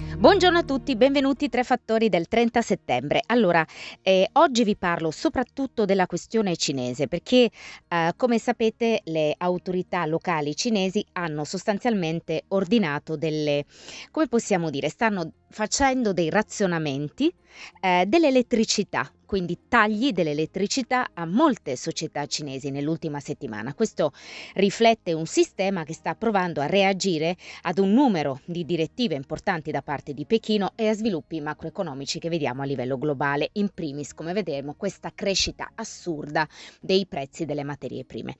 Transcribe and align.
Buongiorno 0.00 0.58
a 0.58 0.62
tutti, 0.62 0.96
benvenuti 0.96 1.48
Tre 1.48 1.62
Fattori 1.62 2.08
del 2.08 2.26
30 2.26 2.62
settembre. 2.62 3.22
Allora, 3.26 3.64
eh, 4.02 4.28
oggi 4.32 4.64
vi 4.64 4.76
parlo 4.76 5.10
soprattutto 5.10 5.84
della 5.84 6.06
questione 6.06 6.56
cinese 6.56 7.06
perché, 7.06 7.50
eh, 7.88 8.12
come 8.16 8.38
sapete, 8.38 9.02
le 9.04 9.34
autorità 9.36 10.06
locali 10.06 10.56
cinesi 10.56 11.04
hanno 11.12 11.44
sostanzialmente 11.44 12.44
ordinato 12.48 13.16
delle, 13.16 13.64
come 14.10 14.26
possiamo 14.26 14.70
dire, 14.70 14.88
stanno 14.88 15.32
facendo 15.48 16.12
dei 16.12 16.30
razionamenti 16.30 17.32
eh, 17.80 18.04
dell'elettricità 18.06 19.10
quindi 19.30 19.60
tagli 19.68 20.10
dell'elettricità 20.10 21.10
a 21.14 21.24
molte 21.24 21.76
società 21.76 22.26
cinesi 22.26 22.70
nell'ultima 22.70 23.20
settimana. 23.20 23.74
Questo 23.74 24.10
riflette 24.54 25.12
un 25.12 25.24
sistema 25.24 25.84
che 25.84 25.94
sta 25.94 26.16
provando 26.16 26.60
a 26.60 26.66
reagire 26.66 27.36
ad 27.62 27.78
un 27.78 27.92
numero 27.92 28.40
di 28.44 28.64
direttive 28.64 29.14
importanti 29.14 29.70
da 29.70 29.82
parte 29.82 30.14
di 30.14 30.26
Pechino 30.26 30.72
e 30.74 30.88
a 30.88 30.94
sviluppi 30.94 31.40
macroeconomici 31.40 32.18
che 32.18 32.28
vediamo 32.28 32.62
a 32.62 32.64
livello 32.64 32.98
globale, 32.98 33.50
in 33.52 33.68
primis, 33.72 34.14
come 34.14 34.32
vedremo, 34.32 34.74
questa 34.74 35.12
crescita 35.14 35.70
assurda 35.76 36.48
dei 36.80 37.06
prezzi 37.06 37.44
delle 37.44 37.62
materie 37.62 38.04
prime. 38.04 38.34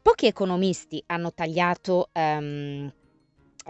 Pochi 0.00 0.24
economisti 0.24 1.02
hanno 1.04 1.34
tagliato 1.34 2.08
um, 2.14 2.90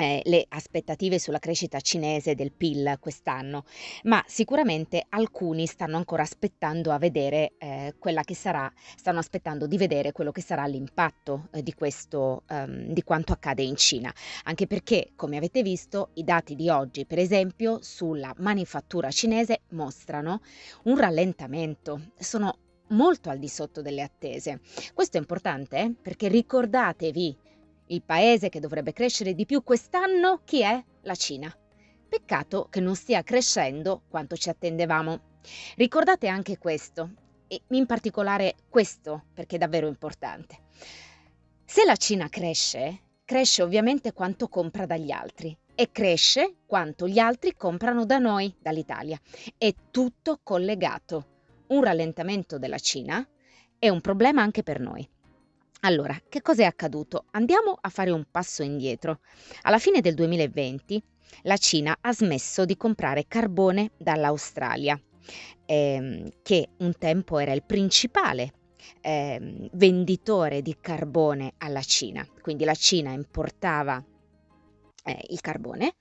eh, 0.01 0.23
le 0.25 0.47
aspettative 0.49 1.19
sulla 1.19 1.39
crescita 1.39 1.79
cinese 1.81 2.35
del 2.35 2.53
PIL 2.53 2.97
quest'anno, 2.99 3.65
ma 4.05 4.25
sicuramente 4.27 5.05
alcuni 5.11 5.67
stanno 5.67 5.99
ancora 5.99 6.23
aspettando 6.23 6.91
a 6.91 6.99
vedere 6.99 7.53
eh, 7.59 7.95
quella 7.99 8.23
che 8.23 8.35
sarà, 8.35 8.73
stanno 8.97 9.19
aspettando 9.19 9.67
di 9.67 9.77
vedere 9.77 10.13
quello 10.13 10.33
che 10.33 10.41
sarà 10.41 10.65
l'impatto 10.65 11.49
eh, 11.53 11.63
di 11.63 11.75
questo, 11.75 12.45
um, 12.49 12.87
di 12.87 13.03
quanto 13.03 13.35
accade 13.35 13.63
in 13.63 13.77
Cina, 13.77 14.11
anche 14.45 14.67
perché, 14.67 15.13
come 15.17 15.37
avete 15.37 15.61
visto, 15.63 16.11
i 16.15 16.25
dati 16.25 16.55
di 16.55 16.71
oggi, 16.71 17.05
per 17.05 17.19
esempio, 17.19 17.81
sulla 17.83 18.33
manifattura 18.39 19.11
cinese 19.11 19.63
mostrano 19.71 20.41
un 20.85 20.97
rallentamento, 20.97 22.13
sono 22.19 22.57
molto 22.89 23.29
al 23.29 23.39
di 23.39 23.49
sotto 23.49 23.83
delle 23.83 24.01
attese. 24.01 24.61
Questo 24.95 25.19
è 25.19 25.21
importante 25.21 25.79
eh? 25.79 25.95
perché 26.01 26.29
ricordatevi 26.29 27.37
il 27.91 28.03
paese 28.03 28.49
che 28.49 28.61
dovrebbe 28.61 28.93
crescere 28.93 29.35
di 29.35 29.47
più 29.47 29.63
quest'anno 29.63 30.41
chi 30.45 30.63
è? 30.63 30.83
La 31.03 31.15
Cina. 31.15 31.55
Peccato 32.09 32.69
che 32.71 32.81
non 32.81 32.95
stia 32.95 33.23
crescendo 33.23 34.03
quanto 34.09 34.37
ci 34.37 34.49
attendevamo. 34.49 35.39
Ricordate 35.77 36.29
anche 36.29 36.59
questo, 36.59 37.11
e 37.49 37.63
in 37.69 37.87
particolare 37.87 38.55
questo 38.69 39.25
perché 39.35 39.57
è 39.57 39.59
davvero 39.59 39.89
importante. 39.89 40.59
Se 41.65 41.85
la 41.85 41.97
Cina 41.97 42.29
cresce, 42.29 43.01
cresce 43.25 43.63
ovviamente 43.63 44.13
quanto 44.13 44.49
compra 44.49 44.87
dagli 44.87 45.11
altri 45.11 45.57
e 45.75 45.91
cresce 45.91 46.59
quanto 46.67 47.09
gli 47.09 47.19
altri 47.19 47.57
comprano 47.57 48.05
da 48.05 48.19
noi, 48.19 48.55
dall'Italia. 48.61 49.21
È 49.57 49.75
tutto 49.91 50.41
collegato. 50.43 51.39
Un 51.69 51.83
rallentamento 51.83 52.59
della 52.59 52.79
Cina 52.79 53.27
è 53.79 53.89
un 53.89 54.01
problema 54.01 54.43
anche 54.43 54.63
per 54.63 54.79
noi. 54.79 55.09
Allora, 55.81 56.21
che 56.29 56.43
cosa 56.43 56.63
è 56.63 56.65
accaduto? 56.67 57.25
Andiamo 57.31 57.77
a 57.81 57.89
fare 57.89 58.11
un 58.11 58.25
passo 58.31 58.63
indietro. 58.63 59.21
Alla 59.63 59.79
fine 59.79 60.01
del 60.03 60.15
2020 60.15 61.03
la 61.43 61.57
Cina 61.57 61.97
ha 62.01 62.13
smesso 62.13 62.67
di 62.67 62.77
comprare 62.77 63.25
carbone 63.27 63.93
dall'Australia, 63.97 65.01
ehm, 65.65 66.29
che 66.43 66.69
un 66.79 66.93
tempo 66.99 67.39
era 67.39 67.53
il 67.53 67.65
principale 67.65 68.53
ehm, 69.01 69.69
venditore 69.73 70.61
di 70.61 70.77
carbone 70.79 71.55
alla 71.59 71.83
Cina. 71.83 72.27
Quindi 72.43 72.65
la 72.65 72.75
Cina 72.75 73.13
importava 73.13 74.05
eh, 75.05 75.25
il 75.31 75.41
carbone. 75.41 75.95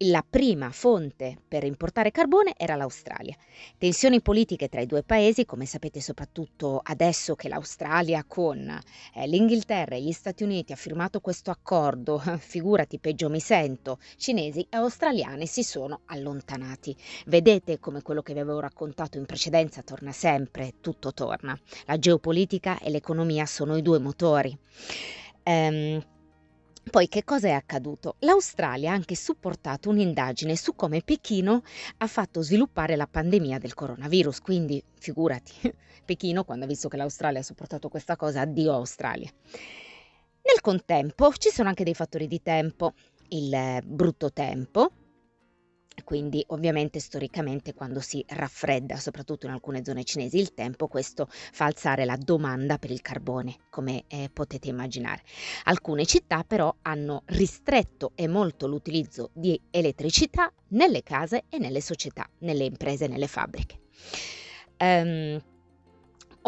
La 0.00 0.22
prima 0.28 0.70
fonte 0.72 1.38
per 1.48 1.64
importare 1.64 2.10
carbone 2.10 2.52
era 2.58 2.76
l'Australia. 2.76 3.34
Tensioni 3.78 4.20
politiche 4.20 4.68
tra 4.68 4.82
i 4.82 4.86
due 4.86 5.02
paesi, 5.02 5.46
come 5.46 5.64
sapete 5.64 6.02
soprattutto 6.02 6.82
adesso 6.82 7.34
che 7.34 7.48
l'Australia 7.48 8.22
con 8.28 8.78
eh, 9.14 9.26
l'Inghilterra 9.26 9.94
e 9.94 10.02
gli 10.02 10.12
Stati 10.12 10.42
Uniti 10.42 10.74
ha 10.74 10.76
firmato 10.76 11.20
questo 11.20 11.50
accordo, 11.50 12.18
figurati 12.36 12.98
peggio 12.98 13.30
mi 13.30 13.40
sento, 13.40 13.98
cinesi 14.18 14.66
e 14.68 14.76
australiani 14.76 15.46
si 15.46 15.62
sono 15.62 16.02
allontanati. 16.04 16.94
Vedete 17.24 17.78
come 17.78 18.02
quello 18.02 18.20
che 18.20 18.34
vi 18.34 18.40
avevo 18.40 18.60
raccontato 18.60 19.16
in 19.16 19.24
precedenza 19.24 19.80
torna 19.80 20.12
sempre, 20.12 20.74
tutto 20.82 21.14
torna. 21.14 21.58
La 21.86 21.98
geopolitica 21.98 22.78
e 22.80 22.90
l'economia 22.90 23.46
sono 23.46 23.78
i 23.78 23.82
due 23.82 23.98
motori. 23.98 24.54
Um, 25.44 26.04
poi 26.90 27.08
che 27.08 27.24
cosa 27.24 27.48
è 27.48 27.52
accaduto? 27.52 28.14
L'Australia 28.20 28.90
ha 28.90 28.94
anche 28.94 29.16
supportato 29.16 29.90
un'indagine 29.90 30.56
su 30.56 30.74
come 30.74 31.02
Pechino 31.02 31.62
ha 31.98 32.06
fatto 32.06 32.42
sviluppare 32.42 32.96
la 32.96 33.06
pandemia 33.06 33.58
del 33.58 33.74
coronavirus, 33.74 34.40
quindi 34.40 34.82
figurati, 34.98 35.52
Pechino 36.04 36.44
quando 36.44 36.64
ha 36.64 36.68
visto 36.68 36.88
che 36.88 36.96
l'Australia 36.96 37.40
ha 37.40 37.42
supportato 37.42 37.88
questa 37.88 38.16
cosa, 38.16 38.42
addio 38.42 38.72
Australia. 38.72 39.30
Nel 40.42 40.60
contempo 40.60 41.32
ci 41.32 41.50
sono 41.50 41.68
anche 41.68 41.82
dei 41.82 41.94
fattori 41.94 42.28
di 42.28 42.40
tempo, 42.40 42.94
il 43.28 43.80
brutto 43.84 44.32
tempo, 44.32 44.92
quindi 46.04 46.44
ovviamente 46.48 47.00
storicamente 47.00 47.74
quando 47.74 48.00
si 48.00 48.24
raffredda, 48.26 48.96
soprattutto 48.96 49.46
in 49.46 49.52
alcune 49.52 49.84
zone 49.84 50.04
cinesi, 50.04 50.38
il 50.38 50.54
tempo, 50.54 50.88
questo 50.88 51.26
fa 51.28 51.66
alzare 51.66 52.04
la 52.04 52.16
domanda 52.16 52.78
per 52.78 52.90
il 52.90 53.00
carbone, 53.00 53.56
come 53.70 54.04
eh, 54.08 54.30
potete 54.32 54.68
immaginare. 54.68 55.22
Alcune 55.64 56.06
città 56.06 56.44
però 56.44 56.74
hanno 56.82 57.22
ristretto 57.26 58.12
e 58.14 58.28
molto 58.28 58.66
l'utilizzo 58.66 59.30
di 59.32 59.60
elettricità 59.70 60.52
nelle 60.68 61.02
case 61.02 61.44
e 61.48 61.58
nelle 61.58 61.80
società, 61.80 62.28
nelle 62.38 62.64
imprese, 62.64 63.06
nelle 63.06 63.26
fabbriche. 63.26 63.80
Um, 64.78 65.40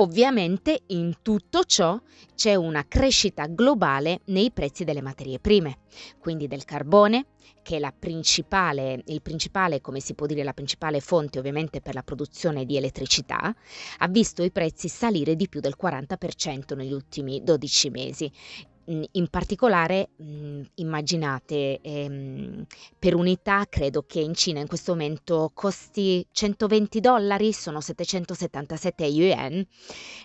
Ovviamente 0.00 0.82
in 0.88 1.16
tutto 1.22 1.64
ciò 1.64 2.00
c'è 2.36 2.54
una 2.54 2.86
crescita 2.86 3.46
globale 3.46 4.20
nei 4.26 4.52
prezzi 4.52 4.84
delle 4.84 5.02
materie 5.02 5.40
prime, 5.40 5.78
quindi 6.20 6.46
del 6.46 6.64
carbone, 6.64 7.26
che 7.62 7.76
è 7.76 7.78
la 7.80 7.92
principale, 7.96 9.02
il 9.06 9.22
principale, 9.22 9.80
come 9.80 9.98
si 9.98 10.14
può 10.14 10.26
dire, 10.26 10.44
la 10.44 10.52
principale 10.52 11.00
fonte 11.00 11.40
ovviamente 11.40 11.80
per 11.80 11.94
la 11.94 12.04
produzione 12.04 12.64
di 12.64 12.76
elettricità, 12.76 13.52
ha 13.98 14.08
visto 14.08 14.44
i 14.44 14.52
prezzi 14.52 14.86
salire 14.86 15.34
di 15.34 15.48
più 15.48 15.58
del 15.58 15.74
40% 15.80 16.76
negli 16.76 16.92
ultimi 16.92 17.42
12 17.42 17.90
mesi 17.90 18.30
in 18.88 19.28
particolare 19.28 20.10
mh, 20.16 20.60
immaginate 20.76 21.80
ehm, 21.80 22.64
per 22.98 23.14
unità 23.14 23.66
credo 23.68 24.04
che 24.06 24.20
in 24.20 24.34
Cina 24.34 24.60
in 24.60 24.66
questo 24.66 24.92
momento 24.92 25.50
costi 25.54 26.26
120 26.30 27.00
dollari, 27.00 27.52
sono 27.52 27.80
777 27.80 29.04
yuan 29.04 29.66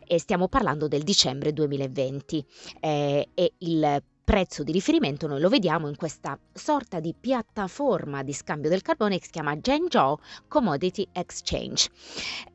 e 0.08 0.20
stiamo 0.20 0.48
parlando 0.48 0.88
del 0.88 1.04
dicembre 1.04 1.52
2020 1.52 2.46
eh, 2.80 3.30
e 3.34 3.54
il 3.60 4.04
prezzo 4.24 4.64
di 4.64 4.72
riferimento 4.72 5.28
noi 5.28 5.42
lo 5.42 5.50
vediamo 5.50 5.90
in 5.90 5.98
questa 5.98 6.40
sorta 6.54 7.00
di 7.02 7.14
piattaforma 7.20 8.24
di 8.24 8.32
scambio 8.32 8.70
del 8.70 8.82
carbone 8.82 9.18
che 9.18 9.26
si 9.26 9.32
chiama 9.32 9.58
Zhengzhou 9.62 10.18
Commodity 10.48 11.08
Exchange. 11.12 11.90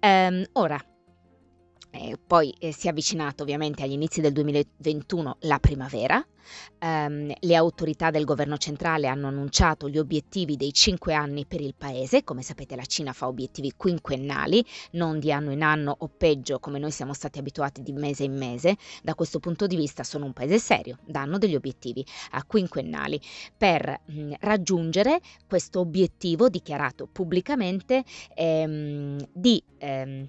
Um, 0.00 0.44
ora, 0.52 0.82
eh, 1.90 2.18
poi 2.24 2.54
eh, 2.58 2.72
si 2.72 2.86
è 2.86 2.90
avvicinato 2.90 3.42
ovviamente 3.42 3.82
agli 3.82 3.92
inizi 3.92 4.20
del 4.20 4.32
2021 4.32 5.36
la 5.40 5.58
primavera, 5.58 6.24
Um, 6.80 7.32
le 7.40 7.56
autorità 7.56 8.10
del 8.10 8.24
governo 8.24 8.56
centrale 8.56 9.08
hanno 9.08 9.26
annunciato 9.26 9.88
gli 9.88 9.98
obiettivi 9.98 10.56
dei 10.56 10.72
cinque 10.72 11.12
anni 11.12 11.44
per 11.44 11.60
il 11.60 11.74
paese, 11.76 12.22
come 12.22 12.42
sapete 12.42 12.76
la 12.76 12.84
Cina 12.84 13.12
fa 13.12 13.26
obiettivi 13.26 13.72
quinquennali, 13.76 14.64
non 14.92 15.18
di 15.18 15.32
anno 15.32 15.50
in 15.50 15.62
anno 15.62 15.94
o 15.98 16.08
peggio 16.08 16.58
come 16.60 16.78
noi 16.78 16.92
siamo 16.92 17.14
stati 17.14 17.38
abituati 17.38 17.82
di 17.82 17.92
mese 17.92 18.24
in 18.24 18.36
mese, 18.36 18.76
da 19.02 19.14
questo 19.14 19.40
punto 19.40 19.66
di 19.66 19.76
vista 19.76 20.04
sono 20.04 20.24
un 20.24 20.32
paese 20.32 20.58
serio, 20.58 20.98
danno 21.04 21.38
degli 21.38 21.56
obiettivi 21.56 22.04
a 22.30 22.44
quinquennali. 22.44 23.20
Per 23.56 24.00
mh, 24.04 24.32
raggiungere 24.40 25.20
questo 25.46 25.80
obiettivo 25.80 26.48
dichiarato 26.48 27.08
pubblicamente 27.10 28.04
ehm, 28.34 29.18
di... 29.32 29.62
Ehm, 29.78 30.28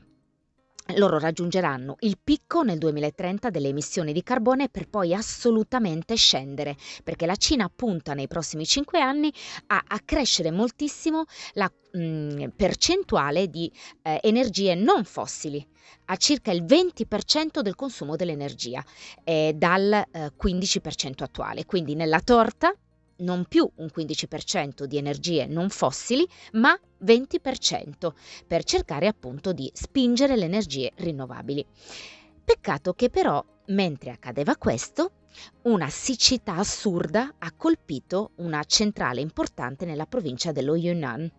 loro 0.95 1.19
raggiungeranno 1.19 1.97
il 1.99 2.17
picco 2.23 2.63
nel 2.63 2.77
2030 2.77 3.49
delle 3.49 3.67
emissioni 3.67 4.13
di 4.13 4.23
carbone 4.23 4.69
per 4.69 4.87
poi 4.89 5.13
assolutamente 5.13 6.15
scendere, 6.15 6.75
perché 7.03 7.25
la 7.25 7.35
Cina 7.35 7.71
punta 7.73 8.13
nei 8.13 8.27
prossimi 8.27 8.65
cinque 8.65 8.99
anni 8.99 9.31
a, 9.67 9.83
a 9.87 9.99
crescere 10.03 10.51
moltissimo 10.51 11.25
la 11.53 11.71
mh, 11.91 12.47
percentuale 12.55 13.47
di 13.49 13.71
eh, 14.01 14.19
energie 14.23 14.75
non 14.75 15.03
fossili 15.03 15.65
a 16.05 16.15
circa 16.17 16.51
il 16.51 16.63
20% 16.63 17.59
del 17.61 17.75
consumo 17.75 18.15
dell'energia 18.15 18.83
eh, 19.23 19.53
dal 19.55 19.91
eh, 19.93 20.31
15% 20.41 21.23
attuale. 21.23 21.65
Quindi 21.65 21.95
nella 21.95 22.19
torta 22.19 22.73
non 23.19 23.45
più 23.45 23.69
un 23.75 23.89
15% 23.93 24.83
di 24.83 24.97
energie 24.97 25.45
non 25.45 25.69
fossili, 25.69 26.27
ma 26.53 26.77
20% 27.03 28.11
per 28.45 28.63
cercare 28.63 29.07
appunto 29.07 29.53
di 29.53 29.69
spingere 29.73 30.35
le 30.35 30.45
energie 30.45 30.91
rinnovabili. 30.95 31.65
Peccato 32.43 32.93
che 32.93 33.09
però, 33.09 33.43
mentre 33.67 34.11
accadeva 34.11 34.55
questo, 34.55 35.11
una 35.63 35.89
siccità 35.89 36.55
assurda 36.55 37.35
ha 37.37 37.53
colpito 37.55 38.31
una 38.37 38.63
centrale 38.63 39.21
importante 39.21 39.85
nella 39.85 40.05
provincia 40.05 40.51
dello 40.51 40.75
Yunnan. 40.75 41.31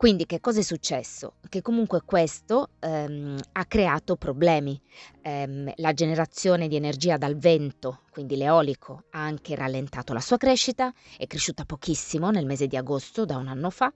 Quindi 0.00 0.24
che 0.24 0.40
cosa 0.40 0.60
è 0.60 0.62
successo? 0.62 1.34
Che 1.46 1.60
comunque 1.60 2.00
questo 2.06 2.70
ehm, 2.78 3.38
ha 3.52 3.66
creato 3.66 4.16
problemi. 4.16 4.80
Ehm, 5.20 5.70
la 5.76 5.92
generazione 5.92 6.68
di 6.68 6.76
energia 6.76 7.18
dal 7.18 7.36
vento, 7.36 8.04
quindi 8.10 8.36
l'eolico, 8.36 9.02
ha 9.10 9.20
anche 9.20 9.54
rallentato 9.54 10.14
la 10.14 10.20
sua 10.20 10.38
crescita, 10.38 10.90
è 11.18 11.26
cresciuta 11.26 11.66
pochissimo 11.66 12.30
nel 12.30 12.46
mese 12.46 12.66
di 12.66 12.78
agosto 12.78 13.26
da 13.26 13.36
un 13.36 13.48
anno 13.48 13.68
fa. 13.68 13.92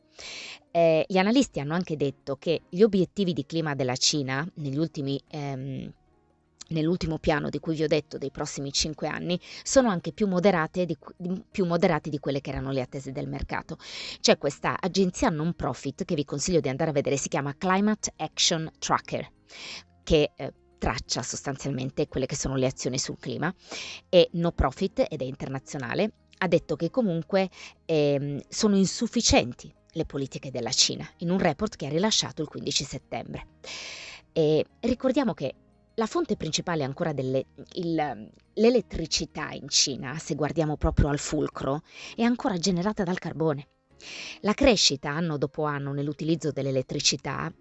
Eh, 0.71 1.07
gli 1.09 1.17
analisti 1.17 1.59
hanno 1.59 1.73
anche 1.73 1.97
detto 1.97 2.37
che 2.37 2.61
gli 2.69 2.83
obiettivi 2.83 3.33
di 3.33 3.47
clima 3.47 3.75
della 3.75 3.97
Cina 3.97 4.47
negli 4.57 4.77
ultimi 4.77 5.19
ehm, 5.27 5.91
nell'ultimo 6.69 7.19
piano 7.19 7.49
di 7.49 7.59
cui 7.59 7.75
vi 7.75 7.85
ho 7.85 7.89
detto 7.89 8.19
dei 8.19 8.31
prossimi 8.31 8.73
5 8.73 9.09
anni 9.09 9.39
sono 9.63 9.89
anche 9.89 10.13
più 10.13 10.27
moderate 10.27 10.87
di, 10.87 10.97
più 11.51 11.67
moderati 11.67 12.11
di 12.11 12.19
quelle 12.19 12.41
che 12.41 12.51
erano 12.51 12.71
le 12.71 12.81
attese 12.81 13.13
del 13.13 13.29
mercato. 13.29 13.77
C'è 14.21 14.39
questa 14.39 14.77
agenzia 14.81 15.29
non 15.29 15.55
profit 15.55 16.05
che 16.05 16.15
vi 16.15 16.25
consiglio 16.25 16.61
di 16.61 16.69
andare 16.69 16.91
a 16.91 16.95
vedere, 16.95 17.17
si 17.17 17.29
chiama 17.29 17.55
Climate 17.57 18.13
Action 18.17 18.71
Tracker, 18.79 19.31
che 20.03 20.33
eh, 20.37 20.53
traccia 20.79 21.23
sostanzialmente 21.23 22.09
quelle 22.09 22.27
che 22.27 22.37
sono 22.37 22.57
le 22.57 22.67
azioni 22.67 22.99
sul 22.99 23.19
clima, 23.19 23.55
è 24.09 24.29
no 24.33 24.53
profit 24.53 25.07
ed 25.09 25.23
è 25.23 25.25
internazionale, 25.25 26.13
ha 26.39 26.49
detto 26.49 26.77
che 26.77 26.91
comunque 26.91 27.49
eh, 27.85 28.43
sono 28.49 28.77
insufficienti 28.77 29.73
le 29.93 30.05
politiche 30.05 30.51
della 30.51 30.73
Cina 30.73 31.09
in 31.19 31.31
un 31.31 31.39
report 31.39 31.77
che 31.77 31.87
ha 31.87 31.91
rilasciato 31.91 32.43
il 32.43 32.49
15 32.49 32.85
settembre. 32.85 33.47
E 34.33 34.65
ricordiamo 34.81 35.33
che 35.33 35.55
la 35.97 36.07
fonte 36.07 36.37
principale 36.37 36.83
ancora 36.83 37.13
dell'elettricità 37.13 39.51
in 39.51 39.69
Cina, 39.69 40.19
se 40.19 40.35
guardiamo 40.35 40.77
proprio 40.77 41.09
al 41.09 41.19
fulcro, 41.19 41.83
è 42.17 42.23
ancora 42.23 42.59
generata 42.59 43.05
dal 43.05 43.19
carbone. 43.19 43.69
La 44.41 44.55
crescita 44.55 45.11
anno 45.11 45.39
dopo 45.39 45.63
anno 45.65 45.93
nell'utilizzo 45.93 46.51
dell'elettricità 46.51 47.53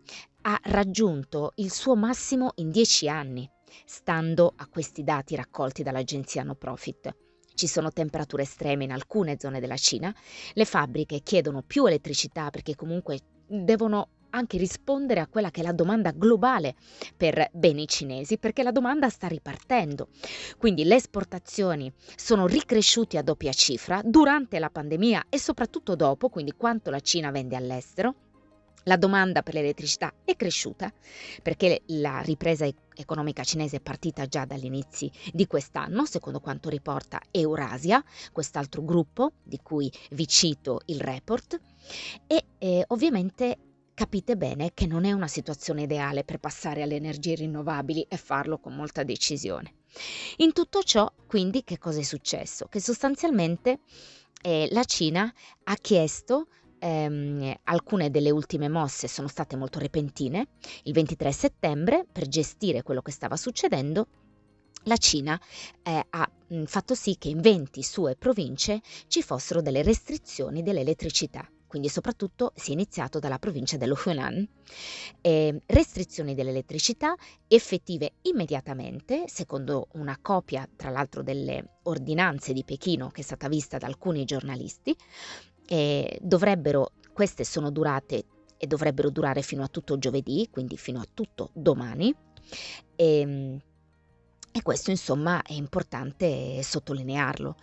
ha 0.42 0.60
raggiunto 0.64 1.52
il 1.56 1.72
suo 1.72 1.96
massimo 1.96 2.54
in 2.56 2.72
dieci 2.72 3.08
anni, 3.08 3.48
stando 3.86 4.52
a 4.56 4.68
questi 4.68 5.04
dati 5.04 5.36
raccolti 5.36 5.84
dall'agenzia 5.84 6.42
No 6.44 6.56
Profit. 6.56 7.16
Ci 7.54 7.68
sono 7.68 7.92
temperature 7.92 8.42
estreme 8.44 8.84
in 8.84 8.92
alcune 8.92 9.38
zone 9.40 9.60
della 9.60 9.78
Cina, 9.78 10.14
le 10.54 10.66
fabbriche 10.66 11.22
chiedono 11.22 11.62
più 11.62 11.86
elettricità 11.86 12.50
perché 12.50 12.76
comunque 12.76 13.20
devono 13.46 14.10
anche 14.34 14.58
rispondere 14.58 15.20
a 15.20 15.28
quella 15.28 15.52
che 15.52 15.62
è 15.62 15.64
la 15.64 15.72
domanda 15.72 16.12
globale 16.12 16.76
per 17.16 17.50
beni 17.54 17.88
cinesi, 17.88 18.38
perché 18.38 18.64
la 18.64 18.72
domanda 18.72 19.10
sta 19.10 19.28
ripartendo. 19.28 20.10
Quindi 20.58 20.84
le 20.84 20.96
esportazioni 20.96 21.92
sono 22.16 22.48
ricresciute 22.48 23.18
a 23.18 23.24
doppia 23.24 23.54
cifra 23.54 24.02
durante 24.04 24.60
la 24.60 24.70
pandemia 24.70 25.26
e 25.30 25.40
soprattutto 25.40 25.96
dopo, 25.96 26.30
quindi 26.30 26.54
quanto 26.54 26.90
la 26.90 27.00
Cina 27.00 27.32
vende 27.32 27.56
all'estero. 27.56 28.16
La 28.86 28.98
domanda 28.98 29.44
per 29.44 29.54
l'elettricità 29.54 30.14
è 30.26 30.36
cresciuta 30.36 30.92
perché 31.42 31.84
la 31.88 32.20
ripresa 32.20 32.68
economica 32.96 33.44
cinese 33.44 33.78
è 33.78 33.82
partita 33.82 34.26
già 34.26 34.44
dagli 34.44 34.66
inizi 34.66 35.10
di 35.32 35.48
quest'anno, 35.48 36.06
secondo 36.06 36.42
quanto 36.42 36.68
riporta 36.68 37.22
Eurasia, 37.32 38.04
quest'altro 38.34 38.84
gruppo 38.84 39.34
di 39.42 39.60
cui 39.64 39.90
vi 40.12 40.28
cito 40.28 40.82
il 40.88 41.00
report, 41.00 41.58
e 42.28 42.44
eh, 42.58 42.84
ovviamente 42.88 43.58
capite 43.94 44.36
bene 44.36 44.72
che 44.74 44.88
non 44.88 45.06
è 45.06 45.12
una 45.12 45.28
situazione 45.28 45.84
ideale 45.84 46.24
per 46.24 46.40
passare 46.40 46.82
alle 46.82 46.96
energie 46.96 47.36
rinnovabili 47.36 48.06
e 48.10 48.18
farlo 48.18 48.60
con 48.60 48.76
molta 48.76 49.04
decisione. 49.04 49.76
In 50.38 50.54
tutto 50.54 50.82
ciò, 50.82 51.12
quindi, 51.28 51.64
che 51.64 51.78
cosa 51.78 52.00
è 52.00 52.04
successo? 52.04 52.66
Che 52.68 52.80
sostanzialmente 52.80 53.80
eh, 54.42 54.68
la 54.72 54.84
Cina 54.84 55.32
ha 55.64 55.76
chiesto 55.76 56.48
ehm, 56.80 57.54
alcune 57.64 58.10
delle 58.10 58.32
ultime 58.32 58.70
mosse 58.70 59.08
sono 59.08 59.28
state 59.28 59.56
molto 59.56 59.80
repentine. 59.80 60.48
Il 60.84 60.94
23 60.94 61.32
settembre, 61.32 62.06
per 62.12 62.28
gestire 62.28 62.84
quello 62.84 63.02
che 63.02 63.12
stava 63.12 63.38
succedendo, 63.38 64.08
la 64.86 64.98
Cina 64.98 65.40
eh, 65.84 66.06
ha 66.10 66.32
mh, 66.48 66.64
fatto 66.64 66.96
sì 66.96 67.18
che 67.18 67.30
in 67.30 67.40
20 67.40 67.82
sue 67.84 68.16
province 68.16 68.82
ci 69.08 69.22
fossero 69.22 69.62
delle 69.62 69.82
restrizioni 69.82 70.62
dell'elettricità 70.62 71.48
quindi 71.74 71.90
soprattutto 71.90 72.52
si 72.56 72.70
è 72.70 72.74
iniziato 72.74 73.18
dalla 73.18 73.40
provincia 73.40 73.78
dello 73.78 73.98
Hunan. 74.06 74.48
Eh, 75.22 75.60
restrizioni 75.66 76.36
dell'elettricità 76.36 77.16
effettive 77.48 78.12
immediatamente, 78.22 79.24
secondo 79.26 79.88
una 79.94 80.20
copia 80.22 80.70
tra 80.76 80.92
l'altro 80.92 81.24
delle 81.24 81.80
ordinanze 81.86 82.54
di 82.54 82.64
Pechino 82.64 83.10
che 83.10 83.22
è 83.22 83.24
stata 83.24 83.48
vista 83.48 83.80
da 83.80 83.88
alcuni 83.88 84.24
giornalisti, 84.24 84.96
eh, 85.66 86.20
dovrebbero, 86.22 86.92
queste 87.12 87.44
sono 87.44 87.72
durate 87.72 88.24
e 88.56 88.68
dovrebbero 88.68 89.10
durare 89.10 89.42
fino 89.42 89.64
a 89.64 89.68
tutto 89.68 89.98
giovedì, 89.98 90.50
quindi 90.52 90.78
fino 90.78 91.00
a 91.00 91.08
tutto 91.12 91.50
domani. 91.54 92.14
E, 92.96 93.18
ehm, 93.18 93.60
e 94.52 94.62
questo 94.62 94.92
insomma 94.92 95.42
è 95.42 95.54
importante 95.54 96.62
sottolinearlo, 96.62 97.56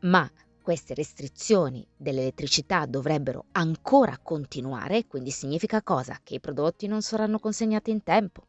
ma 0.00 0.30
queste 0.64 0.94
restrizioni 0.94 1.86
dell'elettricità 1.94 2.86
dovrebbero 2.86 3.44
ancora 3.52 4.18
continuare, 4.22 5.06
quindi 5.06 5.30
significa 5.30 5.82
cosa? 5.82 6.18
Che 6.24 6.36
i 6.36 6.40
prodotti 6.40 6.86
non 6.86 7.02
saranno 7.02 7.38
consegnati 7.38 7.90
in 7.90 8.02
tempo, 8.02 8.46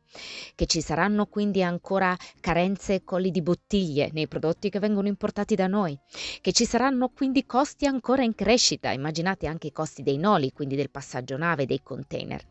che 0.55 0.65
ci 0.65 0.81
saranno 0.81 1.25
quindi 1.25 1.63
ancora 1.63 2.15
carenze 2.39 2.95
e 2.95 3.03
colli 3.03 3.31
di 3.31 3.41
bottiglie 3.41 4.09
nei 4.13 4.27
prodotti 4.27 4.69
che 4.69 4.79
vengono 4.79 5.07
importati 5.07 5.55
da 5.55 5.67
noi, 5.67 5.97
che 6.41 6.51
ci 6.51 6.65
saranno 6.65 7.09
quindi 7.09 7.45
costi 7.45 7.85
ancora 7.85 8.23
in 8.23 8.35
crescita, 8.35 8.91
immaginate 8.91 9.47
anche 9.47 9.67
i 9.67 9.71
costi 9.71 10.03
dei 10.03 10.17
noli, 10.17 10.51
quindi 10.53 10.75
del 10.75 10.89
passaggio 10.89 11.37
nave, 11.37 11.65
dei 11.65 11.81
container. 11.83 12.41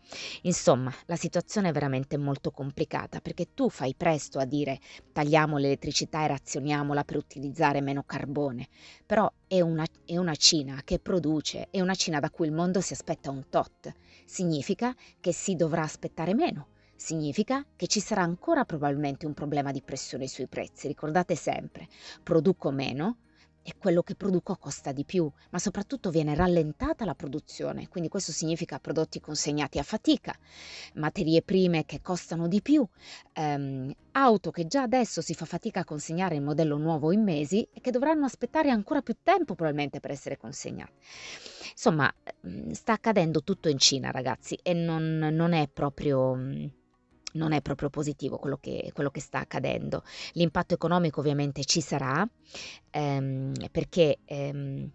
Insomma, 0.42 0.92
la 1.06 1.16
situazione 1.16 1.70
è 1.70 1.72
veramente 1.72 2.16
molto 2.16 2.50
complicata 2.50 3.20
perché 3.20 3.54
tu 3.54 3.68
fai 3.68 3.94
presto 3.94 4.38
a 4.38 4.44
dire 4.44 4.80
tagliamo 5.12 5.56
l'elettricità 5.58 6.24
e 6.24 6.28
razioniamola 6.28 7.04
per 7.04 7.16
utilizzare 7.16 7.80
meno 7.80 8.02
carbone, 8.04 8.68
però 9.06 9.30
è 9.46 9.60
una, 9.60 9.86
è 10.04 10.16
una 10.16 10.34
Cina 10.34 10.82
che 10.84 10.98
produce, 10.98 11.68
è 11.70 11.80
una 11.80 11.94
Cina 11.94 12.20
da 12.20 12.30
cui 12.30 12.46
il 12.46 12.52
mondo 12.52 12.80
si 12.80 12.92
aspetta 12.92 13.30
un 13.30 13.48
tot. 13.48 13.92
Significa 14.24 14.94
che 15.20 15.32
si 15.32 15.54
dovrà 15.54 15.82
aspettare 15.82 16.34
meno. 16.34 16.68
Significa 16.96 17.64
che 17.76 17.86
ci 17.86 18.00
sarà 18.00 18.22
ancora 18.22 18.64
probabilmente 18.64 19.26
un 19.26 19.34
problema 19.34 19.72
di 19.72 19.82
pressione 19.82 20.26
sui 20.26 20.46
prezzi. 20.46 20.86
Ricordate 20.86 21.34
sempre, 21.34 21.88
produco 22.22 22.70
meno, 22.70 23.18
e 23.66 23.74
quello 23.78 24.02
che 24.02 24.14
produco 24.14 24.56
costa 24.56 24.92
di 24.92 25.04
più, 25.04 25.28
ma 25.50 25.58
soprattutto 25.58 26.10
viene 26.10 26.34
rallentata 26.34 27.06
la 27.06 27.14
produzione, 27.14 27.88
quindi 27.88 28.10
questo 28.10 28.30
significa 28.30 28.78
prodotti 28.78 29.20
consegnati 29.20 29.78
a 29.78 29.82
fatica, 29.82 30.36
materie 30.94 31.40
prime 31.40 31.86
che 31.86 32.02
costano 32.02 32.46
di 32.46 32.60
più, 32.60 32.86
ehm, 33.32 33.90
auto 34.12 34.50
che 34.50 34.66
già 34.66 34.82
adesso 34.82 35.22
si 35.22 35.32
fa 35.32 35.46
fatica 35.46 35.80
a 35.80 35.84
consegnare 35.84 36.34
in 36.34 36.44
modello 36.44 36.76
nuovo 36.76 37.10
in 37.10 37.22
mesi 37.22 37.66
e 37.72 37.80
che 37.80 37.90
dovranno 37.90 38.26
aspettare 38.26 38.68
ancora 38.68 39.00
più 39.00 39.16
tempo 39.22 39.54
probabilmente 39.54 39.98
per 39.98 40.10
essere 40.10 40.36
consegnate. 40.36 40.92
Insomma, 41.70 42.12
mm, 42.46 42.70
sta 42.72 42.92
accadendo 42.92 43.42
tutto 43.42 43.70
in 43.70 43.78
Cina, 43.78 44.10
ragazzi, 44.10 44.58
e 44.62 44.74
non, 44.74 45.16
non 45.32 45.54
è 45.54 45.68
proprio 45.72 46.34
mm, 46.34 46.66
non 47.34 47.52
è 47.52 47.60
proprio 47.60 47.90
positivo 47.90 48.38
quello 48.38 48.58
che, 48.60 48.90
quello 48.92 49.10
che 49.10 49.20
sta 49.20 49.38
accadendo. 49.40 50.02
L'impatto 50.32 50.74
economico 50.74 51.20
ovviamente 51.20 51.64
ci 51.64 51.80
sarà 51.80 52.28
ehm, 52.90 53.52
perché... 53.70 54.18
Ehm, 54.24 54.90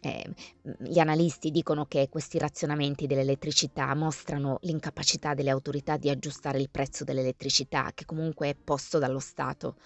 eh, 0.00 0.32
gli 0.78 0.98
analisti 0.98 1.50
dicono 1.50 1.84
che 1.86 2.08
questi 2.08 2.38
razionamenti 2.38 3.06
dell'elettricità 3.06 3.94
mostrano 3.94 4.58
l'incapacità 4.62 5.34
delle 5.34 5.50
autorità 5.50 5.96
di 5.96 6.08
aggiustare 6.08 6.58
il 6.58 6.70
prezzo 6.70 7.04
dell'elettricità, 7.04 7.90
che 7.94 8.06
comunque 8.06 8.48
è 8.48 8.54
posto 8.54 8.98
dallo 8.98 9.18
Stato. 9.18 9.76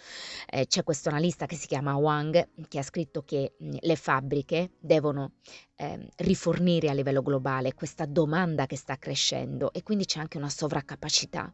Eh, 0.48 0.66
c'è 0.66 0.84
questo 0.84 1.08
analista 1.08 1.46
che 1.46 1.56
si 1.56 1.66
chiama 1.66 1.96
Wang 1.96 2.48
che 2.68 2.78
ha 2.78 2.82
scritto 2.82 3.24
che 3.24 3.54
mh, 3.58 3.76
le 3.80 3.96
fabbriche 3.96 4.72
devono 4.78 5.32
eh, 5.76 6.08
rifornire 6.16 6.88
a 6.88 6.92
livello 6.92 7.22
globale 7.22 7.74
questa 7.74 8.06
domanda 8.06 8.66
che 8.66 8.76
sta 8.76 8.96
crescendo 8.96 9.72
e 9.72 9.82
quindi 9.82 10.04
c'è 10.04 10.20
anche 10.20 10.38
una 10.38 10.48
sovraccapacità. 10.48 11.52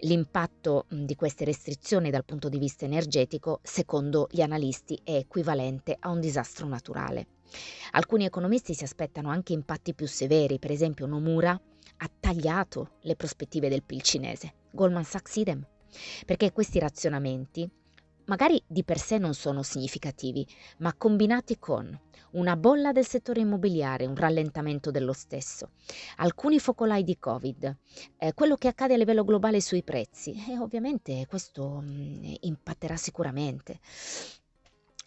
L'impatto 0.00 0.86
mh, 0.88 1.04
di 1.04 1.14
queste 1.16 1.44
restrizioni 1.44 2.10
dal 2.10 2.24
punto 2.24 2.48
di 2.48 2.58
vista 2.58 2.86
energetico, 2.86 3.60
secondo 3.62 4.26
gli 4.30 4.40
analisti, 4.40 4.98
è 5.04 5.16
equivalente 5.16 5.96
a 5.98 6.08
un 6.08 6.20
disastro 6.20 6.66
naturale. 6.66 7.26
Alcuni 7.92 8.24
economisti 8.24 8.74
si 8.74 8.84
aspettano 8.84 9.30
anche 9.30 9.52
impatti 9.52 9.94
più 9.94 10.06
severi, 10.06 10.58
per 10.58 10.70
esempio 10.70 11.06
Nomura 11.06 11.50
ha 11.52 12.10
tagliato 12.18 12.92
le 13.02 13.16
prospettive 13.16 13.68
del 13.68 13.82
PIL 13.82 14.02
cinese, 14.02 14.54
Goldman 14.70 15.04
Sachs 15.04 15.36
idem, 15.36 15.66
perché 16.24 16.52
questi 16.52 16.78
razionamenti 16.78 17.68
magari 18.30 18.62
di 18.64 18.84
per 18.84 18.98
sé 18.98 19.18
non 19.18 19.34
sono 19.34 19.64
significativi, 19.64 20.46
ma 20.78 20.94
combinati 20.94 21.58
con 21.58 21.98
una 22.32 22.56
bolla 22.56 22.92
del 22.92 23.04
settore 23.04 23.40
immobiliare, 23.40 24.06
un 24.06 24.14
rallentamento 24.14 24.92
dello 24.92 25.12
stesso, 25.12 25.70
alcuni 26.18 26.60
focolai 26.60 27.02
di 27.02 27.18
Covid, 27.18 27.76
eh, 28.18 28.32
quello 28.34 28.54
che 28.54 28.68
accade 28.68 28.94
a 28.94 28.96
livello 28.96 29.24
globale 29.24 29.60
sui 29.60 29.82
prezzi 29.82 30.32
e 30.48 30.56
ovviamente 30.58 31.26
questo 31.26 31.80
mh, 31.80 31.90
mm, 31.90 32.34
impatterà 32.42 32.96
sicuramente. 32.96 33.80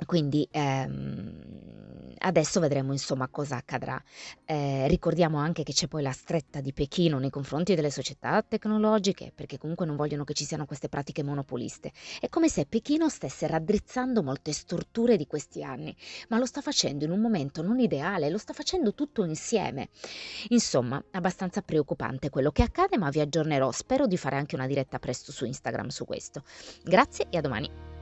Quindi 0.06 0.48
ehm, 0.50 2.14
adesso 2.20 2.60
vedremo 2.60 2.92
insomma 2.92 3.28
cosa 3.28 3.58
accadrà. 3.58 4.02
Eh, 4.46 4.88
ricordiamo 4.88 5.38
anche 5.38 5.64
che 5.64 5.74
c'è 5.74 5.88
poi 5.88 6.02
la 6.02 6.12
stretta 6.12 6.62
di 6.62 6.74
Pechino 6.74 7.20
nei 7.20 7.30
confronti 7.30 7.76
delle 7.76 7.92
società 7.92 8.42
tecnologiche, 8.42 9.32
perché 9.34 9.58
comunque 9.58 9.86
non 9.86 9.96
vogliono 9.96 10.24
che 10.24 10.34
ci 10.34 10.46
siano 10.46 10.66
queste 10.66 10.90
pratiche 10.90 11.24
monopoliste. 11.24 11.92
È 12.20 12.28
come 12.30 12.50
se 12.50 12.66
Pechino 12.66 13.08
stesse 13.10 13.48
raddrizzando 13.48 14.24
molte 14.24 14.52
storture 14.52 15.16
di 15.16 15.28
questi 15.28 15.64
anni, 15.64 15.96
ma 16.30 16.38
lo 16.38 16.46
sta 16.46 16.62
facendo 16.62 17.06
in 17.06 17.12
un 17.12 17.20
momento 17.20 17.62
non 17.62 17.80
ideale, 17.80 18.30
lo 18.30 18.38
sta 18.38 18.54
facendo 18.54 18.94
tutto 18.94 19.24
insieme. 19.24 19.90
Insomma, 20.50 21.04
abbastanza 21.12 21.62
preoccupante 21.62 22.30
quello 22.30 22.52
che 22.52 22.64
accade, 22.64 22.98
ma 22.98 23.10
vi 23.10 23.20
aggiornerò. 23.20 23.72
Spero 23.72 24.08
di 24.08 24.18
fare 24.18 24.38
anche 24.38 24.56
una 24.56 24.68
diretta 24.68 24.98
presto 25.00 25.32
su 25.32 25.46
Instagram 25.46 25.88
su 25.88 26.06
questo. 26.06 26.44
Grazie 26.84 27.28
e 27.30 27.38
a 27.38 27.42
domani. 27.42 27.93